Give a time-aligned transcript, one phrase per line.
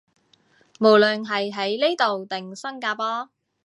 [0.79, 3.29] 無論係喺呢度定新加坡